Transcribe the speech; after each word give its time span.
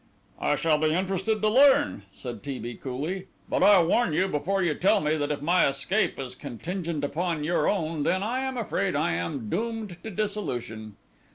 "I 0.39 0.55
shall 0.55 0.79
be 0.79 0.95
interested 0.95 1.43
to 1.43 1.47
learn," 1.47 2.05
said 2.11 2.41
T. 2.41 2.57
B. 2.57 2.73
coolly, 2.73 3.27
"but 3.47 3.61
I 3.61 3.83
warn 3.83 4.13
you 4.13 4.27
before 4.27 4.63
you 4.63 4.73
tell 4.73 4.99
me 4.99 5.15
that 5.15 5.31
if 5.31 5.43
my 5.43 5.67
escape 5.67 6.17
is 6.19 6.33
contingent 6.33 7.03
upon 7.03 7.43
your 7.43 7.69
own, 7.69 8.01
then 8.01 8.23
I 8.23 8.39
am 8.39 8.57
afraid 8.57 8.95
I 8.95 9.11
am 9.11 9.47
doomed 9.47 10.01
to 10.01 10.09
dissolution." 10.09 10.95